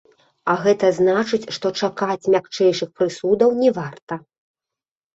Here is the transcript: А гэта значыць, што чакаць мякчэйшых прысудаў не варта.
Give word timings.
А 0.53 0.53
гэта 0.63 0.89
значыць, 0.99 1.41
што 1.59 1.73
чакаць 1.81 2.19
мякчэйшых 2.39 2.89
прысудаў 2.97 3.49
не 3.63 3.69
варта. 3.81 4.23